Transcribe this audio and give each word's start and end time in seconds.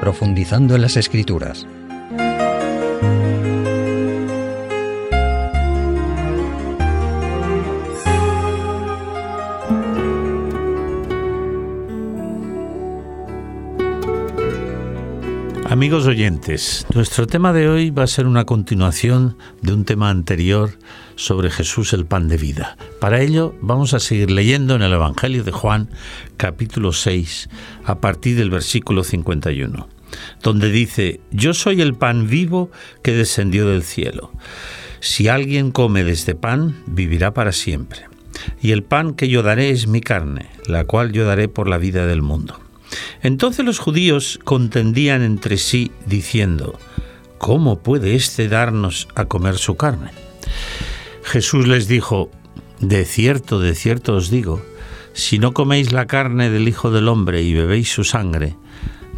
profundizando 0.00 0.74
en 0.74 0.82
las 0.82 0.96
escrituras. 0.96 1.66
Amigos 15.80 16.06
oyentes, 16.06 16.86
nuestro 16.92 17.26
tema 17.26 17.54
de 17.54 17.66
hoy 17.66 17.88
va 17.88 18.02
a 18.02 18.06
ser 18.06 18.26
una 18.26 18.44
continuación 18.44 19.38
de 19.62 19.72
un 19.72 19.86
tema 19.86 20.10
anterior 20.10 20.72
sobre 21.16 21.50
Jesús 21.50 21.94
el 21.94 22.04
pan 22.04 22.28
de 22.28 22.36
vida. 22.36 22.76
Para 23.00 23.22
ello 23.22 23.54
vamos 23.62 23.94
a 23.94 23.98
seguir 23.98 24.30
leyendo 24.30 24.74
en 24.74 24.82
el 24.82 24.92
Evangelio 24.92 25.42
de 25.42 25.52
Juan 25.52 25.88
capítulo 26.36 26.92
6 26.92 27.48
a 27.82 27.98
partir 27.98 28.36
del 28.36 28.50
versículo 28.50 29.04
51, 29.04 29.88
donde 30.42 30.70
dice, 30.70 31.22
Yo 31.30 31.54
soy 31.54 31.80
el 31.80 31.94
pan 31.94 32.28
vivo 32.28 32.70
que 33.02 33.12
descendió 33.12 33.66
del 33.66 33.82
cielo. 33.82 34.32
Si 35.00 35.28
alguien 35.28 35.70
come 35.70 36.04
de 36.04 36.12
este 36.12 36.34
pan, 36.34 36.76
vivirá 36.84 37.32
para 37.32 37.52
siempre. 37.52 38.00
Y 38.60 38.72
el 38.72 38.82
pan 38.82 39.14
que 39.14 39.30
yo 39.30 39.42
daré 39.42 39.70
es 39.70 39.86
mi 39.86 40.02
carne, 40.02 40.50
la 40.66 40.84
cual 40.84 41.12
yo 41.12 41.24
daré 41.24 41.48
por 41.48 41.70
la 41.70 41.78
vida 41.78 42.06
del 42.06 42.20
mundo. 42.20 42.69
Entonces 43.22 43.64
los 43.64 43.78
judíos 43.78 44.38
contendían 44.44 45.22
entre 45.22 45.58
sí 45.58 45.92
diciendo, 46.06 46.78
¿cómo 47.38 47.80
puede 47.80 48.14
éste 48.14 48.48
darnos 48.48 49.08
a 49.14 49.26
comer 49.26 49.56
su 49.56 49.76
carne? 49.76 50.10
Jesús 51.22 51.68
les 51.68 51.86
dijo, 51.86 52.30
de 52.80 53.04
cierto, 53.04 53.60
de 53.60 53.74
cierto 53.74 54.14
os 54.14 54.30
digo, 54.30 54.62
si 55.12 55.38
no 55.38 55.52
coméis 55.52 55.92
la 55.92 56.06
carne 56.06 56.50
del 56.50 56.68
Hijo 56.68 56.90
del 56.90 57.08
Hombre 57.08 57.42
y 57.42 57.52
bebéis 57.52 57.92
su 57.92 58.04
sangre, 58.04 58.56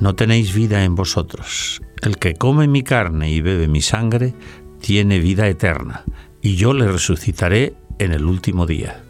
no 0.01 0.15
tenéis 0.15 0.55
vida 0.55 0.85
en 0.85 0.95
vosotros. 0.95 1.81
El 2.01 2.19
que 2.19 2.35
come 2.35 2.67
mi 2.67 2.83
carne 2.83 3.31
y 3.31 3.41
bebe 3.41 3.69
mi 3.69 3.81
sangre, 3.81 4.35
tiene 4.81 5.21
vida 5.21 5.47
eterna, 5.47 6.05
y 6.41 6.57
yo 6.57 6.73
le 6.75 6.89
resucitaré 6.89 7.75
en 7.99 8.13
el 8.13 8.25
último 8.25 8.67
día, 8.67 9.05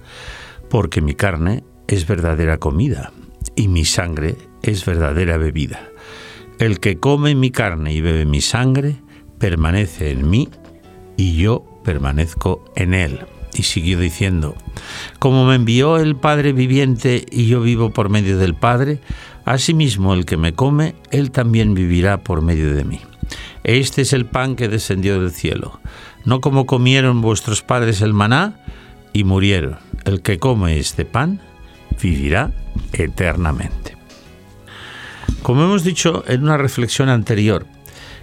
porque 0.68 1.00
mi 1.00 1.14
carne 1.14 1.64
es 1.88 2.06
verdadera 2.06 2.58
comida, 2.58 3.12
y 3.56 3.68
mi 3.68 3.84
sangre 3.84 4.36
es 4.62 4.84
verdadera 4.84 5.36
bebida. 5.36 5.88
El 6.58 6.80
que 6.80 6.98
come 6.98 7.34
mi 7.34 7.50
carne 7.50 7.92
y 7.92 8.00
bebe 8.00 8.24
mi 8.24 8.40
sangre, 8.40 8.96
permanece 9.38 10.10
en 10.10 10.30
mí 10.30 10.48
y 11.16 11.36
yo 11.36 11.64
permanezco 11.84 12.64
en 12.76 12.94
él. 12.94 13.20
Y 13.54 13.64
siguió 13.64 13.98
diciendo, 13.98 14.54
como 15.18 15.44
me 15.44 15.56
envió 15.56 15.98
el 15.98 16.16
Padre 16.16 16.52
viviente 16.52 17.26
y 17.30 17.46
yo 17.46 17.60
vivo 17.60 17.90
por 17.90 18.08
medio 18.08 18.38
del 18.38 18.54
Padre, 18.54 19.00
asimismo 19.44 20.14
el 20.14 20.24
que 20.24 20.36
me 20.36 20.54
come, 20.54 20.94
él 21.10 21.30
también 21.30 21.74
vivirá 21.74 22.22
por 22.22 22.40
medio 22.40 22.74
de 22.74 22.84
mí. 22.84 23.00
Este 23.64 24.02
es 24.02 24.12
el 24.12 24.26
pan 24.26 24.56
que 24.56 24.68
descendió 24.68 25.20
del 25.20 25.30
cielo, 25.30 25.80
no 26.24 26.40
como 26.40 26.66
comieron 26.66 27.20
vuestros 27.20 27.62
padres 27.62 28.00
el 28.00 28.12
maná 28.12 28.60
y 29.12 29.24
murieron. 29.24 29.78
El 30.04 30.22
que 30.22 30.38
come 30.38 30.78
este 30.78 31.04
pan 31.04 31.40
vivirá 32.00 32.52
eternamente. 32.92 33.96
Como 35.42 35.64
hemos 35.64 35.82
dicho 35.82 36.22
en 36.28 36.44
una 36.44 36.56
reflexión 36.56 37.08
anterior, 37.08 37.66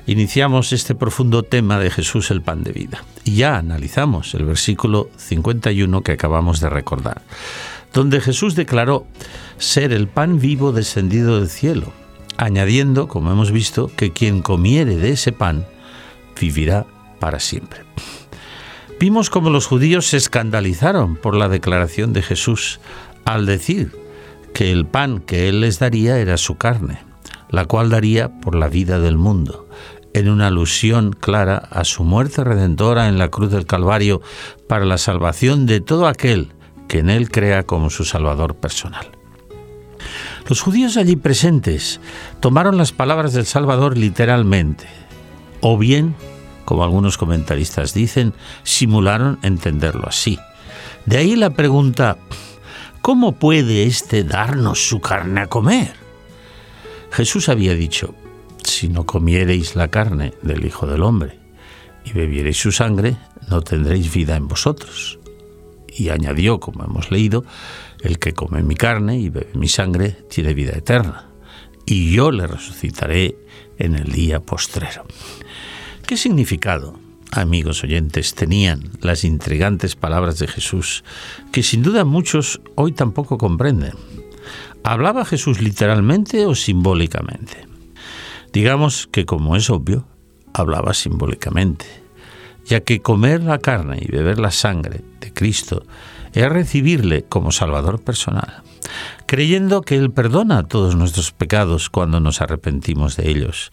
iniciamos 0.07 0.71
este 0.71 0.95
profundo 0.95 1.43
tema 1.43 1.77
de 1.77 1.89
Jesús 1.89 2.31
el 2.31 2.41
pan 2.41 2.63
de 2.63 2.71
vida 2.71 3.03
y 3.25 3.35
ya 3.35 3.57
analizamos 3.57 4.33
el 4.35 4.45
versículo 4.45 5.09
51 5.17 6.01
que 6.01 6.13
acabamos 6.13 6.61
de 6.61 6.69
recordar, 6.69 7.21
donde 7.91 8.21
Jesús 8.21 8.55
declaró 8.55 9.05
ser 9.57 9.91
el 9.91 10.07
pan 10.07 10.39
vivo 10.39 10.71
descendido 10.71 11.41
del 11.41 11.49
cielo, 11.49 11.91
añadiendo, 12.37 13.09
como 13.09 13.33
hemos 13.33 13.51
visto, 13.51 13.91
que 13.97 14.13
quien 14.13 14.41
comiere 14.41 14.95
de 14.95 15.11
ese 15.11 15.33
pan 15.33 15.67
vivirá 16.39 16.85
para 17.19 17.41
siempre. 17.41 17.81
Vimos 18.97 19.29
cómo 19.29 19.49
los 19.49 19.67
judíos 19.67 20.08
se 20.08 20.15
escandalizaron 20.15 21.17
por 21.17 21.35
la 21.35 21.49
declaración 21.49 22.13
de 22.13 22.21
Jesús 22.21 22.79
al 23.25 23.45
decir 23.45 23.91
que 24.53 24.71
el 24.71 24.85
pan 24.85 25.19
que 25.19 25.49
Él 25.49 25.59
les 25.59 25.79
daría 25.79 26.17
era 26.19 26.37
su 26.37 26.55
carne 26.55 27.08
la 27.49 27.65
cual 27.65 27.89
daría 27.89 28.39
por 28.42 28.55
la 28.55 28.67
vida 28.67 28.99
del 28.99 29.17
mundo, 29.17 29.67
en 30.14 30.30
una 30.30 30.48
alusión 30.48 31.14
clara 31.14 31.58
a 31.58 31.83
su 31.83 32.04
muerte 32.04 32.43
redentora 32.43 33.08
en 33.08 33.17
la 33.17 33.30
cruz 33.30 33.52
del 33.52 33.65
Calvario 33.65 34.21
para 34.67 34.86
la 34.86 34.98
salvación 34.98 35.65
de 35.65 35.82
todo 35.82 36.08
aquel 36.08 36.54
que 36.88 36.99
en 36.99 37.09
él 37.09 37.30
crea 37.30 37.64
como 37.64 37.89
su 37.89 38.05
Salvador 38.05 38.55
personal. 38.55 39.11
Los 40.48 40.61
judíos 40.61 40.98
allí 40.98 41.15
presentes 41.15 42.02
tomaron 42.39 42.77
las 42.77 42.92
palabras 42.92 43.33
del 43.33 43.45
Salvador 43.45 43.98
literalmente, 43.98 44.88
o 45.61 45.77
bien, 45.77 46.15
como 46.65 46.83
algunos 46.83 47.17
comentaristas 47.17 47.93
dicen, 47.93 48.33
simularon 48.64 49.38
entenderlo 49.43 50.08
así. 50.08 50.39
De 51.05 51.17
ahí 51.17 51.36
la 51.36 51.52
pregunta, 51.52 52.17
¿cómo 53.02 53.33
puede 53.33 53.83
éste 53.83 54.23
darnos 54.23 54.88
su 54.88 54.99
carne 55.02 55.42
a 55.42 55.48
comer? 55.48 56.08
Jesús 57.11 57.49
había 57.49 57.75
dicho, 57.75 58.15
si 58.64 58.87
no 58.87 59.05
comiereis 59.05 59.75
la 59.75 59.89
carne 59.89 60.33
del 60.42 60.65
Hijo 60.65 60.87
del 60.87 61.03
Hombre 61.03 61.39
y 62.05 62.14
bebiereis 62.14 62.58
su 62.58 62.71
sangre, 62.71 63.17
no 63.49 63.61
tendréis 63.61 64.14
vida 64.14 64.36
en 64.36 64.47
vosotros. 64.47 65.20
Y 65.87 66.09
añadió, 66.09 66.59
como 66.59 66.83
hemos 66.86 67.11
leído, 67.11 67.43
el 68.02 68.20
que 68.20 68.33
come 68.33 68.64
mi 68.64 68.75
carne 68.75 69.20
y 69.20 69.30
bebe 69.30 69.49
mi 69.55 69.67
sangre 69.67 70.11
tiene 70.30 70.53
vida 70.53 70.77
eterna, 70.77 71.30
y 71.86 72.14
yo 72.14 72.31
le 72.31 72.47
resucitaré 72.47 73.37
en 73.77 73.95
el 73.95 74.11
día 74.11 74.39
postrero. 74.39 75.05
¿Qué 76.05 76.15
significado, 76.15 76.99
amigos 77.31 77.83
oyentes, 77.83 78.36
tenían 78.36 78.91
las 79.02 79.23
intrigantes 79.23 79.95
palabras 79.95 80.39
de 80.39 80.47
Jesús, 80.47 81.03
que 81.52 81.64
sin 81.64 81.83
duda 81.83 82.05
muchos 82.05 82.61
hoy 82.76 82.91
tampoco 82.91 83.37
comprenden? 83.37 83.93
¿Hablaba 84.83 85.25
Jesús 85.25 85.61
literalmente 85.61 86.45
o 86.45 86.55
simbólicamente? 86.55 87.67
Digamos 88.53 89.07
que, 89.07 89.25
como 89.25 89.55
es 89.55 89.69
obvio, 89.69 90.07
hablaba 90.53 90.93
simbólicamente, 90.93 91.85
ya 92.65 92.81
que 92.81 93.01
comer 93.01 93.43
la 93.43 93.59
carne 93.59 93.99
y 94.01 94.11
beber 94.11 94.39
la 94.39 94.51
sangre 94.51 95.01
de 95.19 95.33
Cristo 95.33 95.83
es 96.33 96.49
recibirle 96.49 97.23
como 97.23 97.51
Salvador 97.51 98.01
personal, 98.01 98.63
creyendo 99.29 99.83
que 99.83 99.95
Él 99.95 100.09
perdona 100.09 100.63
todos 100.63 100.95
nuestros 100.95 101.31
pecados 101.31 101.91
cuando 101.91 102.19
nos 102.19 102.41
arrepentimos 102.41 103.15
de 103.15 103.29
ellos. 103.29 103.69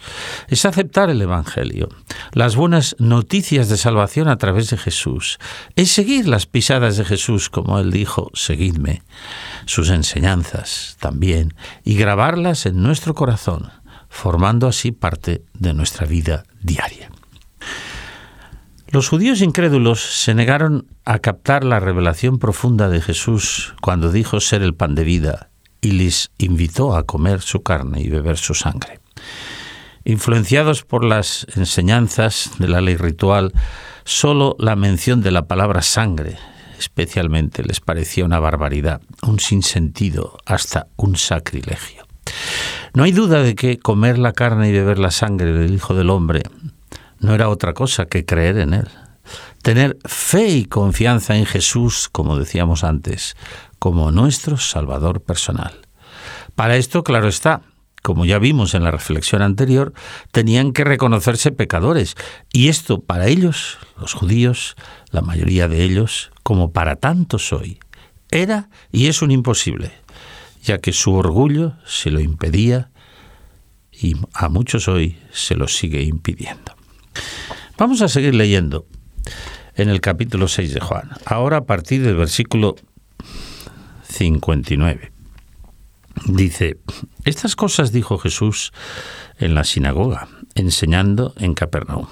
Es 0.49 0.67
aceptar 0.67 1.09
el 1.09 1.23
Evangelio, 1.23 1.89
las 2.33 2.57
buenas 2.57 2.95
noticias 2.99 3.71
de 3.71 3.79
salvación 3.79 4.29
a 4.29 4.37
través 4.37 4.69
de 4.69 4.77
Jesús. 4.77 5.39
Es 5.75 5.91
seguir 5.91 6.29
las 6.29 6.45
pisadas 6.45 6.99
de 6.99 7.07
Jesús, 7.07 7.49
como 7.49 7.79
Él 7.79 7.91
dijo, 7.91 8.31
seguidme, 8.35 9.01
sus 9.65 9.89
enseñanzas 9.89 10.99
también, 11.01 11.55
y 11.85 11.97
grabarlas 11.97 12.67
en 12.67 12.83
nuestro 12.83 13.15
corazón, 13.15 13.71
formando 14.11 14.69
así 14.69 14.93
parte 14.93 15.43
de 15.55 15.73
nuestra 15.73 16.07
vida 16.07 16.43
diaria. 16.61 17.11
Los 18.97 19.11
judíos 19.11 19.43
incrédulos 19.43 20.01
se 20.01 20.33
negaron 20.33 20.87
a 21.05 21.19
captar 21.19 21.65
la 21.65 21.81
revelación 21.81 22.39
profunda 22.39 22.89
de 22.89 23.03
Jesús 23.03 23.75
cuando 23.83 24.11
dijo 24.11 24.41
ser 24.41 24.63
el 24.63 24.75
pan 24.75 24.95
de 24.95 25.05
vida 25.05 25.51
y 25.83 25.91
les 25.91 26.31
invitó 26.39 26.97
a 26.97 27.03
comer 27.03 27.43
su 27.43 27.63
carne 27.63 28.01
y 28.01 28.09
beber 28.09 28.39
su 28.39 28.55
sangre. 28.55 29.01
Influenciados 30.07 30.83
por 30.83 31.05
las 31.05 31.47
enseñanzas 31.57 32.53
de 32.59 32.69
la 32.69 32.81
ley 32.81 32.97
ritual, 32.97 33.53
solo 34.05 34.57
la 34.59 34.77
mención 34.77 35.21
de 35.21 35.31
la 35.31 35.47
palabra 35.47 35.83
sangre 35.83 36.39
especialmente 36.79 37.65
les 37.65 37.81
parecía 37.81 38.25
una 38.25 38.39
barbaridad, 38.41 39.03
un 39.21 39.41
sinsentido, 39.41 40.39
hasta 40.47 40.87
un 40.97 41.17
sacrilegio. 41.17 42.07
No 42.95 43.03
hay 43.03 43.13
duda 43.13 43.43
de 43.43 43.57
que 43.57 43.79
comer 43.79 44.17
la 44.17 44.33
carne 44.33 44.71
y 44.71 44.73
beber 44.73 44.99
la 44.99 45.11
sangre 45.11 45.53
del 45.53 45.75
Hijo 45.75 45.93
del 45.93 46.09
Hombre 46.09 46.45
no 47.21 47.35
era 47.35 47.49
otra 47.49 47.75
cosa 47.75 48.07
que 48.07 48.25
creer 48.25 48.59
en 48.59 48.75
Él. 48.75 48.89
Tener 49.63 49.99
fe 50.05 50.49
y 50.49 50.65
confianza 50.67 51.37
en 51.37 51.47
Jesús, 51.47 52.09
como 52.11 52.39
decíamos 52.39 52.85
antes, 52.85 53.37
como 53.79 54.13
nuestro 54.13 54.57
Salvador 54.57 55.23
personal. 55.23 55.81
Para 56.55 56.77
esto, 56.77 57.03
claro 57.03 57.29
está, 57.29 57.63
como 58.03 58.25
ya 58.25 58.39
vimos 58.39 58.75
en 58.75 58.85
la 58.85 58.93
reflexión 58.93 59.43
anterior, 59.43 59.93
tenían 60.31 60.73
que 60.73 60.85
reconocerse 60.85 61.51
pecadores. 61.51 62.15
Y 62.53 62.69
esto 62.69 63.01
para 63.01 63.27
ellos, 63.27 63.79
los 63.99 64.15
judíos, 64.15 64.77
la 65.11 65.23
mayoría 65.23 65.67
de 65.67 65.83
ellos, 65.83 66.31
como 66.45 66.73
para 66.73 66.95
tantos 66.95 67.53
hoy, 67.53 67.81
era 68.31 68.69
y 68.93 69.09
es 69.09 69.23
un 69.23 69.33
imposible, 69.33 69.91
ya 70.63 70.79
que 70.79 70.93
su 70.93 71.15
orgullo 71.15 71.73
se 71.85 72.13
lo 72.13 72.21
impedía 72.21 72.91
y 73.91 74.15
a 74.35 74.49
muchos 74.49 74.87
hoy 74.87 75.19
se 75.33 75.57
lo 75.57 75.67
sigue 75.67 76.03
impidiendo. 76.03 76.76
Vamos 77.79 78.01
a 78.01 78.09
seguir 78.09 78.35
leyendo 78.35 78.87
en 79.75 79.91
el 79.91 80.01
capítulo 80.01 80.49
6 80.49 80.73
de 80.73 80.81
Juan, 80.81 81.11
ahora 81.27 81.59
a 81.59 81.65
partir 81.67 82.03
del 82.03 82.17
versículo 82.17 82.75
59. 84.09 85.13
Dice, 86.25 86.79
estas 87.27 87.55
cosas 87.55 87.93
dijo 87.93 88.17
Jesús 88.17 88.73
en 89.39 89.55
la 89.55 89.65
sinagoga, 89.65 90.27
enseñando 90.55 91.35
en 91.37 91.53
Capernaum. 91.53 92.07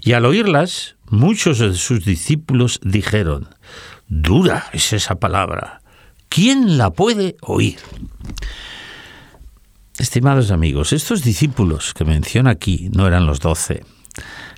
Y 0.00 0.14
al 0.14 0.24
oírlas, 0.24 0.96
muchos 1.08 1.60
de 1.60 1.74
sus 1.74 2.04
discípulos 2.04 2.80
dijeron, 2.82 3.48
dura 4.08 4.64
es 4.72 4.92
esa 4.92 5.20
palabra, 5.20 5.82
¿quién 6.28 6.78
la 6.78 6.90
puede 6.90 7.36
oír? 7.42 7.78
Estimados 10.00 10.50
amigos, 10.50 10.92
estos 10.92 11.22
discípulos 11.22 11.94
que 11.94 12.04
menciona 12.04 12.50
aquí 12.50 12.90
no 12.92 13.06
eran 13.06 13.26
los 13.26 13.38
doce, 13.38 13.84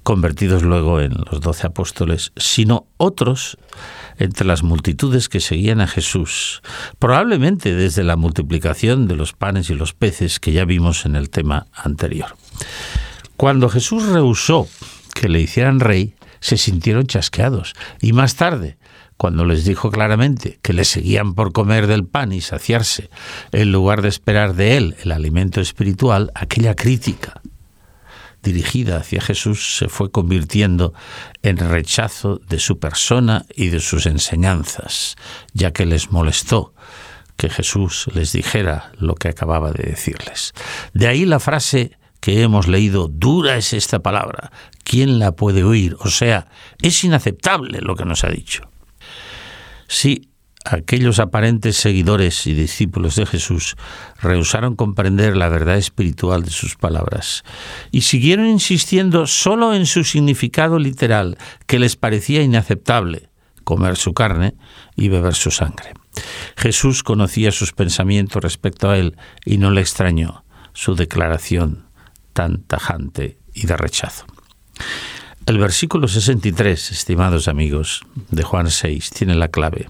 convertidos 0.03 0.63
luego 0.63 1.01
en 1.01 1.13
los 1.31 1.41
doce 1.41 1.67
apóstoles, 1.67 2.33
sino 2.37 2.87
otros 2.97 3.59
entre 4.19 4.47
las 4.47 4.63
multitudes 4.63 5.29
que 5.29 5.41
seguían 5.41 5.81
a 5.81 5.87
Jesús, 5.87 6.63
probablemente 6.99 7.75
desde 7.75 8.05
la 8.05 8.17
multiplicación 8.17 9.07
de 9.09 9.17
los 9.17 9.33
panes 9.33 9.71
y 9.71 9.75
los 9.75 9.95
peces 9.95 10.41
que 10.41 10.53
ya 10.53 10.65
vimos 10.65 11.07
en 11.07 11.17
el 11.17 11.31
tema 11.31 11.67
anterior. 11.73 12.37
Cuando 13.37 13.69
Jesús 13.69 14.05
rehusó 14.05 14.69
que 15.15 15.29
le 15.29 15.41
hicieran 15.41 15.81
rey, 15.81 16.15
se 16.41 16.57
sintieron 16.57 17.07
chasqueados 17.07 17.75
y 18.01 18.13
más 18.13 18.37
tarde, 18.37 18.77
cuando 19.17 19.45
les 19.45 19.65
dijo 19.65 19.91
claramente 19.93 20.59
que 20.63 20.73
le 20.73 20.85
seguían 20.85 21.35
por 21.35 21.53
comer 21.53 21.87
del 21.87 22.05
pan 22.05 22.33
y 22.33 22.41
saciarse, 22.41 23.09
en 23.53 23.71
lugar 23.71 24.03
de 24.03 24.09
esperar 24.09 24.55
de 24.55 24.77
él 24.77 24.97
el 25.05 25.13
alimento 25.13 25.61
espiritual, 25.61 26.33
aquella 26.35 26.75
crítica 26.75 27.41
dirigida 28.43 28.99
hacia 28.99 29.21
Jesús 29.21 29.77
se 29.77 29.89
fue 29.89 30.11
convirtiendo 30.11 30.93
en 31.43 31.57
rechazo 31.57 32.41
de 32.49 32.59
su 32.59 32.79
persona 32.79 33.47
y 33.55 33.69
de 33.69 33.81
sus 33.81 34.07
enseñanzas, 34.07 35.17
ya 35.53 35.73
que 35.73 35.87
les 35.87 36.11
molestó 36.11 36.75
que 37.37 37.49
Jesús 37.49 38.09
les 38.15 38.33
dijera 38.33 38.93
lo 38.99 39.15
que 39.15 39.29
acababa 39.29 39.73
de 39.73 39.91
decirles. 39.91 40.53
De 40.93 41.07
ahí 41.07 41.25
la 41.25 41.41
frase 41.41 41.99
que 42.21 42.43
hemos 42.43 42.69
leído, 42.69 43.09
dura 43.09 43.57
es 43.57 43.73
esta 43.73 43.99
palabra, 43.99 44.53
¿quién 44.85 45.19
la 45.19 45.33
puede 45.33 45.65
oír? 45.65 45.97
O 46.01 46.09
sea, 46.09 46.47
es 46.81 47.03
inaceptable 47.03 47.81
lo 47.81 47.97
que 47.97 48.05
nos 48.05 48.23
ha 48.23 48.29
dicho. 48.29 48.71
Sí, 49.89 50.31
aquellos 50.65 51.19
aparentes 51.19 51.77
seguidores 51.77 52.47
y 52.47 52.55
discípulos 52.55 53.17
de 53.17 53.27
Jesús 53.27 53.77
rehusaron 54.21 54.77
comprender 54.77 55.37
la 55.37 55.49
verdad 55.49 55.77
espiritual 55.77 56.45
de 56.45 56.51
sus 56.51 56.77
palabras 56.77 57.45
y 57.91 58.03
siguieron 58.03 58.47
insistiendo 58.47 59.27
solo 59.27 59.75
en 59.75 59.87
su 59.87 60.05
significado 60.05 60.79
literal, 60.79 61.37
que 61.67 61.79
les 61.79 61.97
parecía 61.97 62.43
inaceptable, 62.43 63.29
comer 63.65 63.97
su 63.97 64.15
carne 64.15 64.55
y 64.97 65.09
beber 65.09 65.35
su 65.35 65.51
sangre. 65.51 65.95
Jesús 66.57 67.03
conocía 67.03 67.53
sus 67.53 67.73
pensamientos 67.73 68.43
respecto 68.43 68.91
a 68.91 68.99
él 68.99 69.17
y 69.45 69.59
no 69.59 69.71
le 69.71 69.81
extrañó 69.81 70.45
su 70.73 70.95
declaración 70.95 71.87
tan 72.33 72.63
tajante 72.63 73.39
y 73.55 73.67
de 73.67 73.77
rechazo. 73.77 74.27
El 75.45 75.59
versículo 75.59 76.07
63, 76.07 76.93
estimados 76.93 77.49
amigos, 77.49 78.03
de 78.31 78.43
Juan 78.43 78.71
6, 78.71 79.11
tiene 79.11 79.35
la 79.35 79.49
clave 79.49 79.89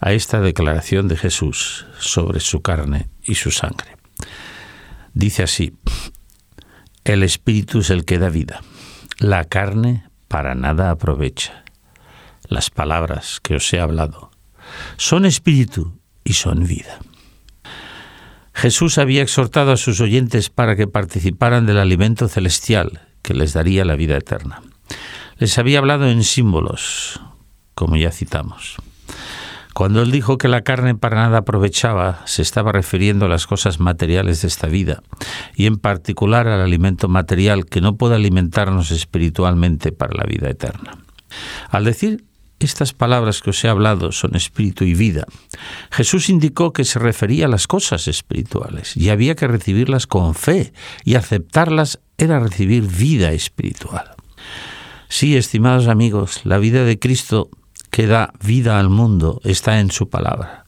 a 0.00 0.12
esta 0.12 0.40
declaración 0.40 1.08
de 1.08 1.16
Jesús 1.16 1.86
sobre 1.98 2.40
su 2.40 2.62
carne 2.62 3.08
y 3.22 3.34
su 3.34 3.50
sangre. 3.50 3.96
Dice 5.12 5.42
así, 5.42 5.74
el 7.04 7.22
Espíritu 7.22 7.80
es 7.80 7.90
el 7.90 8.04
que 8.04 8.18
da 8.18 8.28
vida, 8.28 8.60
la 9.18 9.44
carne 9.44 10.04
para 10.28 10.54
nada 10.54 10.90
aprovecha. 10.90 11.64
Las 12.48 12.70
palabras 12.70 13.40
que 13.40 13.56
os 13.56 13.72
he 13.72 13.80
hablado 13.80 14.30
son 14.96 15.24
espíritu 15.24 15.98
y 16.24 16.34
son 16.34 16.66
vida. 16.66 16.98
Jesús 18.52 18.98
había 18.98 19.22
exhortado 19.22 19.72
a 19.72 19.76
sus 19.76 20.00
oyentes 20.00 20.50
para 20.50 20.76
que 20.76 20.86
participaran 20.86 21.66
del 21.66 21.78
alimento 21.78 22.28
celestial 22.28 23.08
que 23.22 23.34
les 23.34 23.52
daría 23.52 23.84
la 23.84 23.96
vida 23.96 24.16
eterna. 24.16 24.62
Les 25.38 25.56
había 25.58 25.78
hablado 25.78 26.08
en 26.08 26.24
símbolos, 26.24 27.20
como 27.74 27.96
ya 27.96 28.10
citamos. 28.10 28.76
Cuando 29.74 30.02
él 30.02 30.10
dijo 30.10 30.36
que 30.36 30.48
la 30.48 30.62
carne 30.62 30.94
para 30.94 31.16
nada 31.16 31.38
aprovechaba, 31.38 32.22
se 32.26 32.42
estaba 32.42 32.72
refiriendo 32.72 33.26
a 33.26 33.28
las 33.28 33.46
cosas 33.46 33.80
materiales 33.80 34.42
de 34.42 34.48
esta 34.48 34.66
vida, 34.66 35.02
y 35.54 35.66
en 35.66 35.76
particular 35.76 36.48
al 36.48 36.60
alimento 36.60 37.08
material 37.08 37.66
que 37.66 37.80
no 37.80 37.96
puede 37.96 38.16
alimentarnos 38.16 38.90
espiritualmente 38.90 39.92
para 39.92 40.14
la 40.14 40.24
vida 40.24 40.50
eterna. 40.50 40.98
Al 41.70 41.84
decir 41.84 42.24
estas 42.60 42.92
palabras 42.92 43.40
que 43.40 43.50
os 43.50 43.64
he 43.64 43.68
hablado 43.68 44.12
son 44.12 44.36
espíritu 44.36 44.84
y 44.84 44.92
vida. 44.94 45.24
Jesús 45.90 46.28
indicó 46.28 46.74
que 46.74 46.84
se 46.84 46.98
refería 46.98 47.46
a 47.46 47.48
las 47.48 47.66
cosas 47.66 48.06
espirituales 48.06 48.98
y 48.98 49.08
había 49.08 49.34
que 49.34 49.48
recibirlas 49.48 50.06
con 50.06 50.34
fe 50.34 50.74
y 51.04 51.14
aceptarlas 51.14 52.00
era 52.18 52.38
recibir 52.38 52.82
vida 52.82 53.32
espiritual. 53.32 54.10
Sí, 55.08 55.36
estimados 55.36 55.88
amigos, 55.88 56.42
la 56.44 56.58
vida 56.58 56.84
de 56.84 56.98
Cristo 56.98 57.48
que 57.90 58.06
da 58.06 58.32
vida 58.42 58.78
al 58.78 58.88
mundo 58.88 59.40
está 59.44 59.80
en 59.80 59.90
su 59.90 60.08
palabra. 60.08 60.64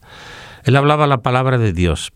Él 0.64 0.76
hablaba 0.76 1.06
la 1.06 1.22
palabra 1.22 1.58
de 1.58 1.72
Dios. 1.72 2.12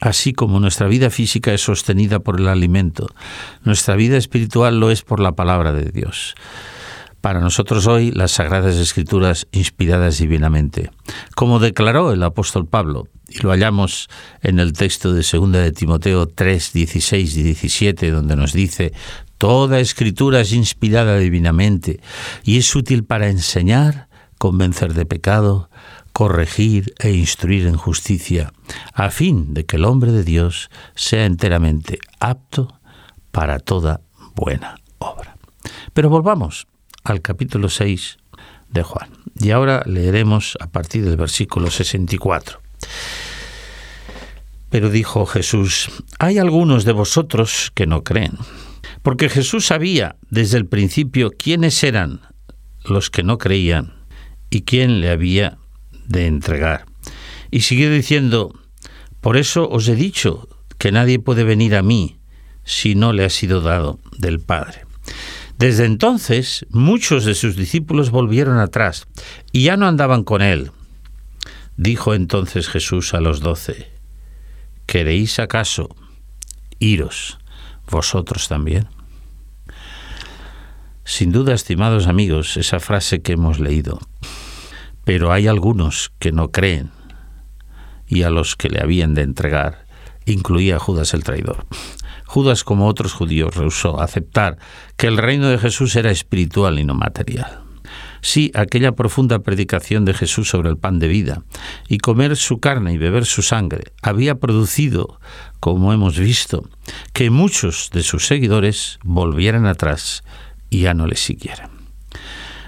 Así 0.00 0.32
como 0.32 0.60
nuestra 0.60 0.86
vida 0.86 1.10
física 1.10 1.52
es 1.52 1.62
sostenida 1.62 2.20
por 2.20 2.38
el 2.38 2.48
alimento, 2.48 3.06
nuestra 3.64 3.96
vida 3.96 4.16
espiritual 4.16 4.78
lo 4.78 4.90
es 4.90 5.02
por 5.02 5.20
la 5.20 5.32
palabra 5.32 5.72
de 5.72 5.90
Dios. 5.90 6.34
Para 7.20 7.40
nosotros 7.40 7.86
hoy 7.86 8.12
las 8.12 8.32
Sagradas 8.32 8.76
Escrituras 8.76 9.46
inspiradas 9.52 10.18
divinamente, 10.18 10.90
como 11.34 11.58
declaró 11.58 12.12
el 12.12 12.22
apóstol 12.22 12.66
Pablo, 12.66 13.08
y 13.30 13.38
lo 13.38 13.50
hallamos 13.50 14.08
en 14.42 14.58
el 14.58 14.72
texto 14.72 15.12
de 15.12 15.22
2 15.22 15.52
de 15.52 15.72
Timoteo 15.72 16.26
3, 16.26 16.72
16 16.72 17.36
y 17.36 17.42
17, 17.42 18.10
donde 18.10 18.36
nos 18.36 18.52
dice, 18.52 18.92
Toda 19.40 19.80
escritura 19.80 20.42
es 20.42 20.52
inspirada 20.52 21.16
divinamente 21.16 22.00
y 22.44 22.58
es 22.58 22.76
útil 22.76 23.04
para 23.04 23.30
enseñar, 23.30 24.08
convencer 24.36 24.92
de 24.92 25.06
pecado, 25.06 25.70
corregir 26.12 26.92
e 26.98 27.12
instruir 27.12 27.66
en 27.66 27.76
justicia, 27.76 28.52
a 28.92 29.08
fin 29.08 29.54
de 29.54 29.64
que 29.64 29.76
el 29.76 29.86
hombre 29.86 30.12
de 30.12 30.24
Dios 30.24 30.68
sea 30.94 31.24
enteramente 31.24 31.98
apto 32.18 32.78
para 33.30 33.60
toda 33.60 34.02
buena 34.34 34.76
obra. 34.98 35.38
Pero 35.94 36.10
volvamos 36.10 36.66
al 37.02 37.22
capítulo 37.22 37.70
6 37.70 38.18
de 38.68 38.82
Juan. 38.82 39.08
Y 39.40 39.52
ahora 39.52 39.82
leeremos 39.86 40.58
a 40.60 40.66
partir 40.66 41.02
del 41.02 41.16
versículo 41.16 41.70
64. 41.70 42.60
Pero 44.70 44.88
dijo 44.88 45.26
Jesús, 45.26 45.90
hay 46.18 46.38
algunos 46.38 46.84
de 46.84 46.92
vosotros 46.92 47.72
que 47.74 47.86
no 47.86 48.02
creen. 48.02 48.38
Porque 49.02 49.28
Jesús 49.28 49.66
sabía 49.66 50.16
desde 50.30 50.58
el 50.58 50.66
principio 50.66 51.30
quiénes 51.30 51.82
eran 51.82 52.20
los 52.84 53.10
que 53.10 53.22
no 53.22 53.38
creían 53.38 53.94
y 54.48 54.62
quién 54.62 55.00
le 55.00 55.10
había 55.10 55.58
de 56.06 56.26
entregar. 56.26 56.86
Y 57.50 57.62
siguió 57.62 57.90
diciendo, 57.90 58.52
por 59.20 59.36
eso 59.36 59.68
os 59.68 59.88
he 59.88 59.94
dicho 59.94 60.48
que 60.78 60.92
nadie 60.92 61.18
puede 61.18 61.44
venir 61.44 61.76
a 61.76 61.82
mí 61.82 62.18
si 62.64 62.94
no 62.94 63.12
le 63.12 63.24
ha 63.24 63.30
sido 63.30 63.60
dado 63.60 63.98
del 64.18 64.40
Padre. 64.40 64.86
Desde 65.58 65.84
entonces 65.84 66.64
muchos 66.70 67.24
de 67.24 67.34
sus 67.34 67.56
discípulos 67.56 68.10
volvieron 68.10 68.58
atrás 68.58 69.06
y 69.52 69.64
ya 69.64 69.76
no 69.76 69.86
andaban 69.86 70.24
con 70.24 70.40
él. 70.40 70.70
Dijo 71.76 72.14
entonces 72.14 72.68
Jesús 72.68 73.14
a 73.14 73.20
los 73.20 73.40
doce, 73.40 73.90
¿queréis 74.90 75.38
acaso 75.38 75.88
iros 76.80 77.38
vosotros 77.88 78.48
también. 78.48 78.88
Sin 81.04 81.30
duda, 81.30 81.54
estimados 81.54 82.08
amigos, 82.08 82.56
esa 82.56 82.80
frase 82.80 83.22
que 83.22 83.34
hemos 83.34 83.60
leído. 83.60 84.00
Pero 85.04 85.32
hay 85.32 85.46
algunos 85.46 86.12
que 86.18 86.32
no 86.32 86.50
creen 86.50 86.90
y 88.08 88.24
a 88.24 88.30
los 88.30 88.56
que 88.56 88.68
le 88.68 88.80
habían 88.80 89.14
de 89.14 89.22
entregar 89.22 89.86
incluía 90.26 90.74
a 90.74 90.80
Judas 90.80 91.14
el 91.14 91.22
traidor. 91.22 91.66
Judas, 92.26 92.64
como 92.64 92.88
otros 92.88 93.12
judíos, 93.12 93.54
rehusó 93.54 94.00
aceptar 94.00 94.58
que 94.96 95.06
el 95.06 95.18
reino 95.18 95.48
de 95.50 95.58
Jesús 95.58 95.94
era 95.94 96.10
espiritual 96.10 96.80
y 96.80 96.84
no 96.84 96.94
material. 96.94 97.59
Sí, 98.22 98.52
aquella 98.54 98.92
profunda 98.92 99.38
predicación 99.40 100.04
de 100.04 100.14
Jesús 100.14 100.48
sobre 100.48 100.68
el 100.68 100.76
pan 100.76 100.98
de 100.98 101.08
vida 101.08 101.42
y 101.88 101.98
comer 101.98 102.36
su 102.36 102.60
carne 102.60 102.92
y 102.92 102.98
beber 102.98 103.24
su 103.24 103.42
sangre 103.42 103.92
había 104.02 104.36
producido, 104.36 105.20
como 105.58 105.92
hemos 105.92 106.18
visto, 106.18 106.68
que 107.12 107.30
muchos 107.30 107.90
de 107.92 108.02
sus 108.02 108.26
seguidores 108.26 108.98
volvieran 109.02 109.66
atrás 109.66 110.22
y 110.68 110.82
ya 110.82 110.94
no 110.94 111.06
le 111.06 111.16
siguieran. 111.16 111.70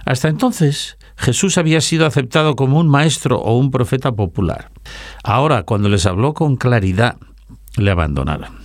Hasta 0.04 0.28
entonces, 0.28 0.96
Jesús 1.16 1.58
había 1.58 1.80
sido 1.80 2.06
aceptado 2.06 2.56
como 2.56 2.78
un 2.78 2.88
maestro 2.88 3.38
o 3.38 3.56
un 3.56 3.70
profeta 3.70 4.12
popular. 4.12 4.70
Ahora, 5.22 5.62
cuando 5.62 5.88
les 5.88 6.06
habló 6.06 6.34
con 6.34 6.56
claridad, 6.56 7.16
le 7.76 7.90
abandonaron. 7.90 8.58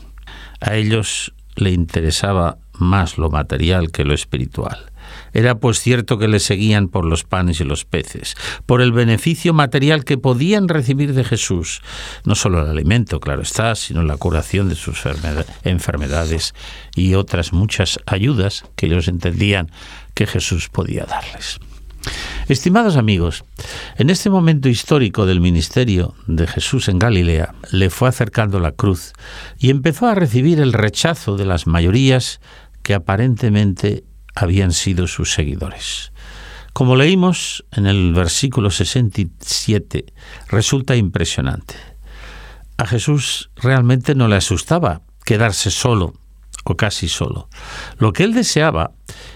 A 0.60 0.76
ellos 0.76 1.34
le 1.56 1.72
interesaba 1.72 2.58
más 2.74 3.18
lo 3.18 3.30
material 3.30 3.92
que 3.92 4.06
lo 4.06 4.14
espiritual 4.14 4.92
Era 5.34 5.60
pues 5.60 5.80
cierto 5.80 6.18
que 6.18 6.28
le 6.28 6.40
seguían 6.40 6.88
por 6.88 7.06
los 7.06 7.24
panes 7.24 7.60
y 7.62 7.64
los 7.64 7.86
peces, 7.86 8.36
por 8.66 8.82
el 8.82 8.92
beneficio 8.92 9.54
material 9.54 10.04
que 10.04 10.18
podían 10.18 10.68
recibir 10.68 11.14
de 11.14 11.24
Jesús, 11.24 11.82
no 12.26 12.36
solo 12.36 12.62
el 12.62 12.70
alimento, 12.70 13.20
claro 13.20 13.42
está, 13.42 13.76
sino 13.76 14.04
la 14.04 14.18
curación 14.18 14.70
de 14.70 14.76
sus 14.76 15.04
enfermedades 15.64 16.54
y 16.96 17.16
otras 17.16 17.54
muchas 17.54 18.00
ayudas 18.06 18.66
que 18.76 18.88
ellos 18.88 19.08
entendían 19.08 19.72
que 20.14 20.28
Jesús 20.28 20.70
podía 20.70 21.06
darles. 21.06 21.60
Estimados 22.48 22.96
amigos, 22.96 23.44
en 23.98 24.10
este 24.10 24.30
momento 24.30 24.70
histórico 24.70 25.26
del 25.26 25.42
ministerio 25.42 26.16
de 26.28 26.48
Jesús 26.48 26.88
en 26.88 26.98
Galilea, 26.98 27.54
le 27.72 27.90
fue 27.90 28.08
acercando 28.08 28.60
la 28.60 28.72
cruz 28.72 29.12
y 29.58 29.70
empezó 29.70 30.08
a 30.08 30.16
recibir 30.16 30.62
el 30.62 30.72
rechazo 30.72 31.36
de 31.36 31.46
las 31.46 31.68
mayorías 31.68 32.40
que 32.84 32.94
aparentemente 32.94 34.06
habían 34.38 34.72
sido 34.72 35.08
sus 35.08 35.34
seguidores. 35.34 36.12
Como 36.74 36.96
leímos 36.96 37.66
en 37.72 37.88
el 37.88 38.14
versículo 38.14 38.70
67, 38.70 40.14
resulta 40.48 40.96
impresionante. 40.96 41.76
A 42.78 42.86
Jesús 42.86 43.50
realmente 43.56 44.14
no 44.14 44.28
le 44.28 44.36
asustaba 44.36 45.02
quedarse 45.26 45.72
solo 45.72 46.14
o 46.64 46.78
casi 46.78 47.08
solo. 47.08 47.50
Lo 47.98 48.14
que 48.14 48.24
él 48.24 48.34
deseaba 48.34 48.92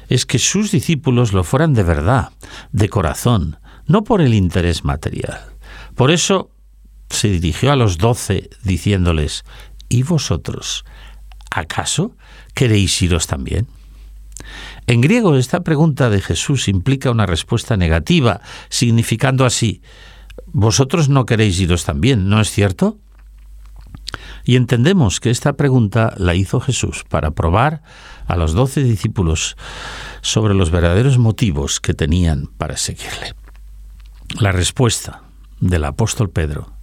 es 0.07 0.25
que 0.25 0.37
sus 0.37 0.71
discípulos 0.71 1.33
lo 1.33 1.43
fueran 1.43 1.73
de 1.73 1.83
verdad, 1.83 2.29
de 2.71 2.89
corazón, 2.89 3.57
no 3.87 4.03
por 4.03 4.21
el 4.21 4.35
interés 4.35 4.83
material. 4.83 5.39
Por 5.95 6.11
eso 6.11 6.51
se 7.09 7.29
dirigió 7.29 7.71
a 7.71 7.75
los 7.75 7.97
doce 7.97 8.49
diciéndoles, 8.63 9.45
¿y 9.89 10.03
vosotros? 10.03 10.85
¿Acaso 11.49 12.15
queréis 12.53 13.01
iros 13.01 13.25
también? 13.27 13.67
En 14.87 15.01
griego 15.01 15.35
esta 15.35 15.61
pregunta 15.61 16.09
de 16.09 16.21
Jesús 16.21 16.67
implica 16.67 17.11
una 17.11 17.25
respuesta 17.25 17.77
negativa, 17.77 18.41
significando 18.69 19.45
así, 19.45 19.81
vosotros 20.47 21.09
no 21.09 21.25
queréis 21.25 21.59
iros 21.59 21.85
también, 21.85 22.29
¿no 22.29 22.41
es 22.41 22.51
cierto? 22.51 22.97
Y 24.43 24.55
entendemos 24.55 25.19
que 25.19 25.29
esta 25.29 25.53
pregunta 25.53 26.13
la 26.17 26.35
hizo 26.35 26.59
Jesús 26.59 27.05
para 27.07 27.31
probar 27.31 27.83
a 28.27 28.35
los 28.35 28.53
doce 28.53 28.83
discípulos 28.83 29.55
sobre 30.21 30.53
los 30.53 30.71
verdaderos 30.71 31.17
motivos 31.17 31.79
que 31.79 31.93
tenían 31.93 32.47
para 32.57 32.77
seguirle. 32.77 33.35
La 34.39 34.51
respuesta 34.51 35.23
del 35.59 35.85
apóstol 35.85 36.29
Pedro, 36.29 36.73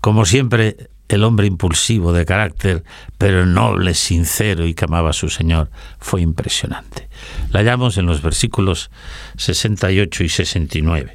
como 0.00 0.24
siempre 0.24 0.90
el 1.14 1.24
hombre 1.24 1.46
impulsivo 1.46 2.12
de 2.12 2.24
carácter, 2.24 2.84
pero 3.18 3.46
noble, 3.46 3.94
sincero 3.94 4.66
y 4.66 4.74
que 4.74 4.84
amaba 4.84 5.10
a 5.10 5.14
su 5.14 5.28
Señor, 5.28 5.70
fue 5.98 6.20
impresionante. 6.20 7.08
La 7.50 7.60
hallamos 7.60 7.98
en 7.98 8.06
los 8.06 8.22
versículos 8.22 8.90
68 9.36 10.24
y 10.24 10.28
69. 10.28 11.14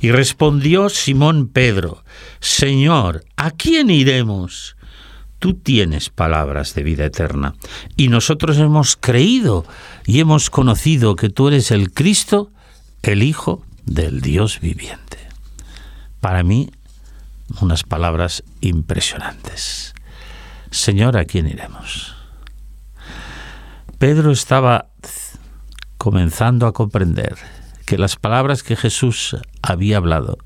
Y 0.00 0.10
respondió 0.10 0.88
Simón 0.88 1.48
Pedro, 1.48 2.04
Señor, 2.40 3.24
¿a 3.36 3.50
quién 3.52 3.90
iremos? 3.90 4.76
tú 5.44 5.52
tienes 5.52 6.08
palabras 6.08 6.74
de 6.74 6.82
vida 6.82 7.04
eterna. 7.04 7.54
Y 7.98 8.08
nosotros 8.08 8.56
hemos 8.56 8.96
creído 8.96 9.66
y 10.06 10.20
hemos 10.20 10.48
conocido 10.48 11.16
que 11.16 11.28
tú 11.28 11.48
eres 11.48 11.70
el 11.70 11.92
Cristo, 11.92 12.50
el 13.02 13.22
Hijo 13.22 13.62
del 13.84 14.22
Dios 14.22 14.60
viviente. 14.60 15.18
Para 16.20 16.42
mí, 16.42 16.70
unas 17.60 17.82
palabras 17.82 18.42
impresionantes. 18.60 19.94
Señor, 20.70 21.16
¿a 21.16 21.24
quién 21.24 21.46
iremos? 21.46 22.14
Pedro 23.98 24.32
estaba 24.32 24.90
comenzando 25.98 26.66
a 26.66 26.72
comprender 26.72 27.36
que 27.86 27.98
las 27.98 28.16
palabras 28.16 28.62
que 28.62 28.76
Jesús 28.76 29.36
había 29.62 29.98
hablado 29.98 30.38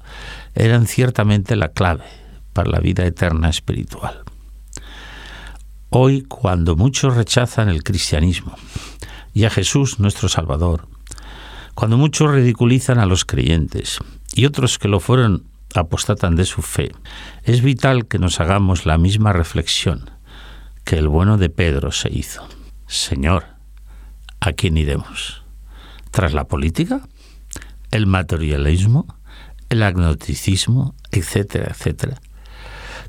eran 0.55 0.87
ciertamente 0.87 1.57
la 1.57 1.69
clave 1.69 2.05
para 2.52 2.71
la 2.71 2.81
vida 2.81 3.07
eterna 3.07 3.49
espiritual. 3.49 4.23
Hoy, 5.90 6.23
cuando 6.23 6.76
muchos 6.76 7.17
rechazan 7.17 7.69
el 7.69 7.83
cristianismo 7.83 8.55
y 9.33 9.45
a 9.45 9.50
Jesús 9.50 9.99
nuestro 9.99 10.28
Salvador, 10.28 10.87
cuando 11.75 11.97
muchos 11.97 12.31
ridiculizan 12.31 12.99
a 12.99 13.07
los 13.07 13.25
creyentes 13.25 13.99
y 14.35 14.45
otros 14.45 14.78
que 14.78 14.88
lo 14.88 15.00
fueron 15.00 15.45
apostatan 15.75 16.37
de 16.37 16.44
su 16.44 16.62
fe, 16.62 16.92
es 17.42 17.62
vital 17.62 18.06
que 18.06 18.18
nos 18.18 18.40
hagamos 18.40 18.87
la 18.87 18.98
misma 18.98 19.32
reflexión 19.32 20.10
que 20.84 20.96
el 20.96 21.08
bueno 21.08 21.37
de 21.38 21.50
Pedro 21.50 21.92
se 21.92 22.10
hizo. 22.12 22.48
Señor, 22.87 23.44
¿a 24.40 24.52
quién 24.52 24.76
iremos? 24.76 25.42
¿Tras 26.10 26.32
la 26.32 26.44
política? 26.44 27.02
¿El 27.90 28.06
materialismo? 28.06 29.06
¿El 29.68 29.82
agnosticismo? 29.82 30.94
Etcétera, 31.10 31.68
etcétera. 31.70 32.20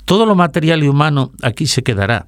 Todo 0.04 0.26
lo 0.26 0.36
material 0.36 0.84
y 0.84 0.88
humano 0.88 1.32
aquí 1.42 1.68
se 1.68 1.84
quedará 1.84 2.28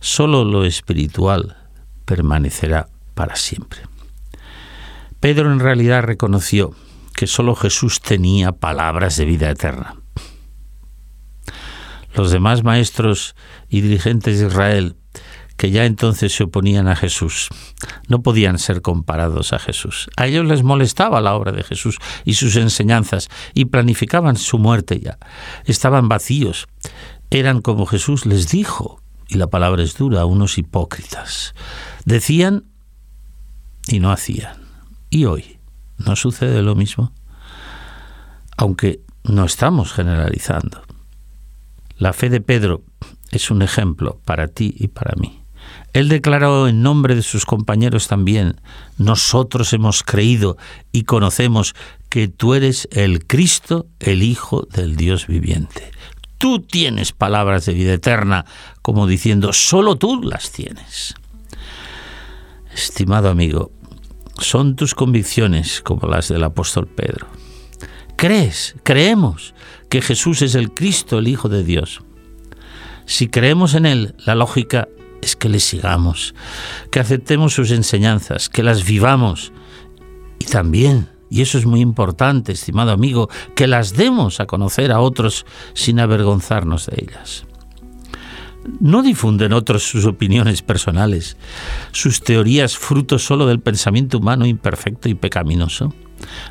Solo 0.00 0.44
lo 0.44 0.64
espiritual 0.64 1.58
permanecerá 2.06 2.88
para 3.14 3.36
siempre. 3.36 3.80
Pedro 5.20 5.52
en 5.52 5.60
realidad 5.60 6.02
reconoció 6.02 6.74
que 7.14 7.26
solo 7.26 7.54
Jesús 7.54 8.00
tenía 8.00 8.52
palabras 8.52 9.16
de 9.16 9.24
vida 9.24 9.50
eterna. 9.50 9.96
Los 12.14 12.30
demás 12.30 12.64
maestros 12.64 13.36
y 13.68 13.82
dirigentes 13.82 14.40
de 14.40 14.46
Israel, 14.48 14.96
que 15.56 15.70
ya 15.70 15.84
entonces 15.84 16.34
se 16.34 16.44
oponían 16.44 16.88
a 16.88 16.96
Jesús, 16.96 17.48
no 18.08 18.22
podían 18.22 18.58
ser 18.58 18.82
comparados 18.82 19.52
a 19.52 19.58
Jesús. 19.58 20.08
A 20.16 20.26
ellos 20.26 20.46
les 20.46 20.62
molestaba 20.62 21.20
la 21.20 21.34
obra 21.34 21.52
de 21.52 21.62
Jesús 21.62 21.98
y 22.24 22.34
sus 22.34 22.56
enseñanzas 22.56 23.28
y 23.54 23.66
planificaban 23.66 24.36
su 24.36 24.58
muerte 24.58 24.98
ya. 24.98 25.18
Estaban 25.66 26.08
vacíos. 26.08 26.66
Eran 27.30 27.60
como 27.60 27.86
Jesús 27.86 28.26
les 28.26 28.48
dijo, 28.48 29.02
y 29.28 29.34
la 29.34 29.48
palabra 29.48 29.82
es 29.82 29.96
dura, 29.96 30.24
unos 30.24 30.58
hipócritas. 30.58 31.54
Decían 32.04 32.64
y 33.86 34.00
no 34.00 34.10
hacían. 34.10 34.56
¿Y 35.10 35.26
hoy 35.26 35.59
no 36.04 36.16
sucede 36.16 36.62
lo 36.62 36.74
mismo? 36.74 37.12
Aunque 38.56 39.00
no 39.24 39.44
estamos 39.44 39.92
generalizando. 39.92 40.82
La 41.96 42.12
fe 42.12 42.30
de 42.30 42.40
Pedro 42.40 42.82
es 43.30 43.50
un 43.50 43.62
ejemplo 43.62 44.20
para 44.24 44.48
ti 44.48 44.74
y 44.78 44.88
para 44.88 45.14
mí. 45.16 45.42
Él 45.92 46.08
declaró 46.08 46.68
en 46.68 46.82
nombre 46.82 47.14
de 47.14 47.22
sus 47.22 47.44
compañeros 47.44 48.08
también, 48.08 48.60
nosotros 48.96 49.72
hemos 49.72 50.02
creído 50.02 50.56
y 50.92 51.04
conocemos 51.04 51.74
que 52.08 52.28
tú 52.28 52.54
eres 52.54 52.88
el 52.92 53.26
Cristo, 53.26 53.86
el 53.98 54.22
Hijo 54.22 54.66
del 54.72 54.96
Dios 54.96 55.26
viviente 55.26 55.90
tú 56.40 56.58
tienes 56.58 57.12
palabras 57.12 57.66
de 57.66 57.74
vida 57.74 57.92
eterna, 57.92 58.46
como 58.80 59.06
diciendo, 59.06 59.52
solo 59.52 59.96
tú 59.96 60.22
las 60.22 60.50
tienes. 60.50 61.14
Estimado 62.72 63.28
amigo, 63.28 63.72
son 64.40 64.76
tus 64.76 64.94
convicciones 64.94 65.80
como 65.82 66.08
las 66.08 66.28
del 66.28 66.44
apóstol 66.44 66.86
Pedro. 66.86 67.26
¿Crees, 68.16 68.76
creemos 68.82 69.54
que 69.88 70.02
Jesús 70.02 70.42
es 70.42 70.54
el 70.54 70.72
Cristo, 70.72 71.18
el 71.18 71.28
Hijo 71.28 71.48
de 71.48 71.64
Dios? 71.64 72.00
Si 73.06 73.28
creemos 73.28 73.74
en 73.74 73.86
Él, 73.86 74.14
la 74.24 74.34
lógica 74.34 74.88
es 75.22 75.36
que 75.36 75.48
le 75.48 75.60
sigamos, 75.60 76.34
que 76.90 77.00
aceptemos 77.00 77.54
sus 77.54 77.70
enseñanzas, 77.70 78.48
que 78.48 78.62
las 78.62 78.84
vivamos 78.84 79.52
y 80.38 80.44
también 80.44 81.08
y 81.30 81.42
eso 81.42 81.58
es 81.58 81.64
muy 81.64 81.80
importante, 81.80 82.52
estimado 82.52 82.90
amigo, 82.90 83.30
que 83.54 83.68
las 83.68 83.94
demos 83.94 84.40
a 84.40 84.46
conocer 84.46 84.90
a 84.90 85.00
otros 85.00 85.46
sin 85.74 86.00
avergonzarnos 86.00 86.86
de 86.86 87.04
ellas. 87.04 87.46
No 88.78 89.02
difunden 89.02 89.52
otros 89.52 89.84
sus 89.84 90.04
opiniones 90.04 90.62
personales, 90.62 91.36
sus 91.92 92.20
teorías 92.20 92.76
fruto 92.76 93.18
solo 93.18 93.46
del 93.46 93.60
pensamiento 93.60 94.18
humano 94.18 94.46
imperfecto 94.46 95.08
y 95.08 95.14
pecaminoso. 95.14 95.94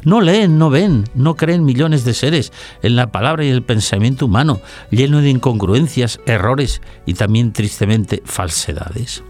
No 0.04 0.20
leen, 0.20 0.58
no 0.58 0.70
ven, 0.70 1.06
no 1.13 1.36
creen 1.36 1.63
millones 1.63 2.04
de 2.04 2.16
seres 2.16 2.51
en 2.82 2.96
la 2.96 3.12
palabra 3.12 3.46
y 3.46 3.50
el 3.50 3.62
pensamiento 3.62 4.25
humano, 4.25 4.60
lleno 4.89 5.22
de 5.22 5.30
incongruencias, 5.30 6.20
errores 6.25 6.82
y 7.06 7.13
también 7.13 7.54
tristemente 7.54 8.24
falsedades. 8.25 9.24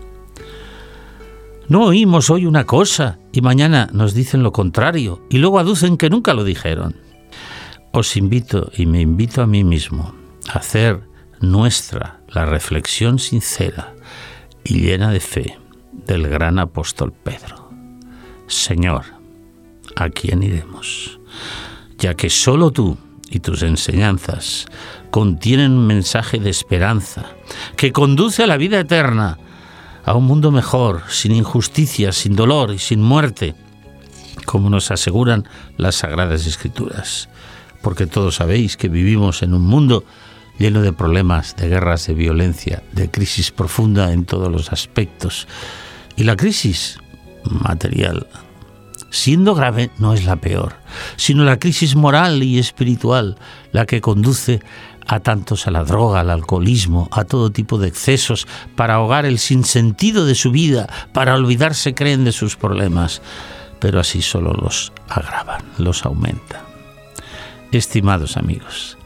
No 1.67 1.83
oímos 1.83 2.29
hoy 2.29 2.45
una 2.45 2.65
cosa 2.65 3.19
y 3.31 3.41
mañana 3.41 3.89
nos 3.93 4.13
dicen 4.13 4.41
lo 4.41 4.51
contrario 4.51 5.21
y 5.29 5.37
luego 5.37 5.59
aducen 5.59 5.97
que 5.97 6.09
nunca 6.09 6.33
lo 6.33 6.43
dijeron. 6.43 6.95
Os 7.91 8.15
invito 8.17 8.71
y 8.75 8.85
me 8.85 9.01
invito 9.01 9.41
a 9.41 9.47
mí 9.47 9.63
mismo 9.63 10.15
a 10.47 10.59
hacer 10.59 11.01
nuestra 11.41 12.18
la 12.31 12.45
reflexión 12.45 13.19
sincera 13.19 13.95
y 14.63 14.81
llena 14.81 15.11
de 15.11 15.19
fe 15.19 15.57
del 15.91 16.27
gran 16.27 16.59
apóstol 16.59 17.11
Pedro. 17.11 17.69
Señor, 18.47 19.05
¿a 19.95 20.09
quién 20.09 20.43
iremos? 20.43 21.19
Ya 21.97 22.15
que 22.15 22.29
solo 22.29 22.71
tú 22.71 22.97
y 23.29 23.39
tus 23.39 23.63
enseñanzas 23.63 24.65
contienen 25.11 25.71
un 25.73 25.87
mensaje 25.87 26.39
de 26.39 26.49
esperanza 26.49 27.25
que 27.75 27.91
conduce 27.91 28.43
a 28.43 28.47
la 28.47 28.57
vida 28.57 28.79
eterna 28.79 29.37
a 30.05 30.13
un 30.13 30.25
mundo 30.25 30.51
mejor, 30.51 31.03
sin 31.09 31.33
injusticias, 31.33 32.15
sin 32.15 32.35
dolor 32.35 32.73
y 32.73 32.79
sin 32.79 33.01
muerte. 33.01 33.55
como 34.45 34.71
nos 34.71 34.89
aseguran 34.89 35.47
las 35.77 35.95
Sagradas 35.95 36.47
Escrituras, 36.47 37.29
porque 37.83 38.07
todos 38.07 38.35
sabéis 38.35 38.77
que 38.77 38.87
vivimos 38.87 39.43
en 39.43 39.53
un 39.53 39.61
mundo 39.61 40.05
lleno 40.59 40.81
de 40.81 40.93
problemas, 40.93 41.55
de 41.55 41.69
guerras, 41.69 42.05
de 42.05 42.13
violencia, 42.13 42.83
de 42.91 43.09
crisis 43.09 43.51
profunda 43.51 44.13
en 44.13 44.25
todos 44.25 44.51
los 44.51 44.71
aspectos. 44.71 45.47
Y 46.15 46.25
la 46.25 46.35
crisis 46.35 46.99
material, 47.45 48.27
siendo 49.09 49.55
grave, 49.55 49.89
no 49.97 50.13
es 50.13 50.25
la 50.25 50.35
peor, 50.35 50.73
sino 51.15 51.43
la 51.45 51.57
crisis 51.57 51.95
moral 51.95 52.43
y 52.43 52.59
espiritual, 52.59 53.37
la 53.71 53.85
que 53.85 54.01
conduce 54.01 54.59
a 55.07 55.21
tantos 55.21 55.65
a 55.65 55.71
la 55.71 55.83
droga, 55.83 56.19
al 56.19 56.29
alcoholismo, 56.29 57.09
a 57.11 57.23
todo 57.23 57.49
tipo 57.49 57.79
de 57.79 57.87
excesos, 57.87 58.47
para 58.75 58.95
ahogar 58.95 59.25
el 59.25 59.39
sinsentido 59.39 60.25
de 60.25 60.35
su 60.35 60.51
vida, 60.51 60.87
para 61.13 61.33
olvidarse 61.33 61.95
creen 61.95 62.25
de 62.25 62.31
sus 62.31 62.55
problemas, 62.55 63.23
pero 63.79 63.99
así 63.99 64.21
solo 64.21 64.53
los 64.53 64.93
agravan, 65.07 65.63
los 65.79 66.05
aumentan. 66.05 66.61
Estimados 67.71 68.37
amigos, 68.37 68.98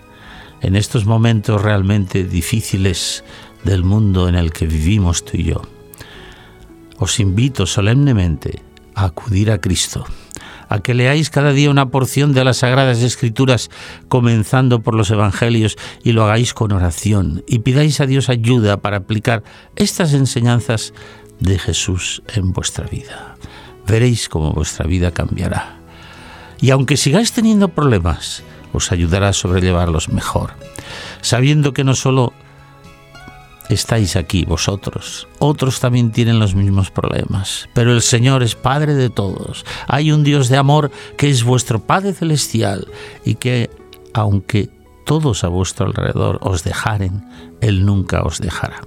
en 0.63 0.75
estos 0.75 1.05
momentos 1.05 1.61
realmente 1.61 2.23
difíciles 2.23 3.23
del 3.63 3.83
mundo 3.83 4.27
en 4.27 4.35
el 4.35 4.51
que 4.51 4.65
vivimos 4.65 5.23
tú 5.23 5.37
y 5.37 5.43
yo. 5.43 5.61
Os 6.97 7.19
invito 7.19 7.65
solemnemente 7.65 8.61
a 8.95 9.05
acudir 9.05 9.51
a 9.51 9.59
Cristo, 9.59 10.05
a 10.69 10.79
que 10.79 10.93
leáis 10.93 11.29
cada 11.29 11.51
día 11.51 11.69
una 11.69 11.89
porción 11.89 12.33
de 12.33 12.45
las 12.45 12.57
Sagradas 12.57 13.01
Escrituras, 13.01 13.69
comenzando 14.07 14.81
por 14.81 14.95
los 14.95 15.11
Evangelios, 15.11 15.77
y 16.03 16.13
lo 16.13 16.23
hagáis 16.23 16.53
con 16.53 16.71
oración, 16.71 17.43
y 17.45 17.59
pidáis 17.59 17.99
a 17.99 18.05
Dios 18.05 18.29
ayuda 18.29 18.77
para 18.77 18.97
aplicar 18.97 19.43
estas 19.75 20.13
enseñanzas 20.13 20.93
de 21.39 21.59
Jesús 21.59 22.23
en 22.33 22.53
vuestra 22.53 22.87
vida. 22.87 23.35
Veréis 23.85 24.29
cómo 24.29 24.53
vuestra 24.53 24.87
vida 24.87 25.11
cambiará. 25.11 25.79
Y 26.61 26.69
aunque 26.69 26.95
sigáis 26.95 27.33
teniendo 27.33 27.67
problemas, 27.67 28.43
os 28.73 28.91
ayudará 28.91 29.29
a 29.29 29.33
sobrellevarlos 29.33 30.09
mejor, 30.09 30.53
sabiendo 31.21 31.73
que 31.73 31.83
no 31.83 31.95
solo 31.95 32.33
estáis 33.69 34.15
aquí 34.15 34.45
vosotros, 34.45 35.27
otros 35.39 35.79
también 35.79 36.11
tienen 36.11 36.39
los 36.39 36.55
mismos 36.55 36.91
problemas, 36.91 37.69
pero 37.73 37.93
el 37.93 38.01
Señor 38.01 38.43
es 38.43 38.55
Padre 38.55 38.93
de 38.95 39.09
todos. 39.09 39.65
Hay 39.87 40.11
un 40.11 40.23
Dios 40.23 40.49
de 40.49 40.57
amor 40.57 40.91
que 41.17 41.29
es 41.29 41.43
vuestro 41.43 41.79
Padre 41.79 42.13
celestial 42.13 42.87
y 43.23 43.35
que, 43.35 43.69
aunque 44.13 44.69
todos 45.05 45.43
a 45.43 45.47
vuestro 45.47 45.85
alrededor 45.85 46.39
os 46.41 46.63
dejaren, 46.63 47.23
Él 47.61 47.85
nunca 47.85 48.23
os 48.23 48.39
dejará. 48.39 48.81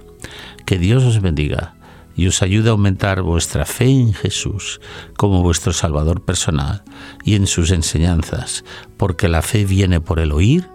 Que 0.65 0.77
Dios 0.77 1.03
os 1.03 1.21
bendiga 1.21 1.76
y 2.17 2.27
os 2.27 2.41
ayude 2.41 2.69
a 2.69 2.71
aumentar 2.71 3.21
vuestra 3.21 3.65
fe 3.65 3.85
en 3.85 4.13
Jesús 4.13 4.81
como 5.15 5.43
vuestro 5.43 5.71
Salvador 5.71 6.25
personal 6.25 6.83
y 7.23 7.35
en 7.35 7.47
sus 7.47 7.71
enseñanzas, 7.71 8.65
porque 8.97 9.29
la 9.29 9.43
fe 9.43 9.63
viene 9.63 10.01
por 10.01 10.19
el 10.19 10.31
oír 10.33 10.67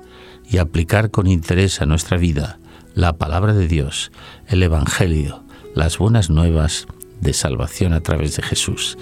y 0.49 0.59
aplicar 0.59 1.11
con 1.11 1.27
interés 1.27 1.83
a 1.83 1.87
nuestra 1.87 2.17
vida 2.17 2.59
la 2.95 3.15
palabra 3.15 3.53
de 3.53 3.67
Dios, 3.67 4.13
el 4.47 4.63
Evangelio, 4.63 5.43
las 5.75 5.99
buenas 5.99 6.31
nuevas 6.31 6.87
de 7.21 7.33
salvación 7.33 7.93
a 7.93 8.01
través 8.01 8.37
de 8.37 8.43
Jesús. 8.43 8.97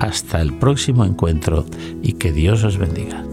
Hasta 0.00 0.40
el 0.40 0.54
próximo 0.54 1.04
encuentro 1.04 1.66
y 2.02 2.14
que 2.14 2.32
Dios 2.32 2.64
os 2.64 2.78
bendiga. 2.78 3.24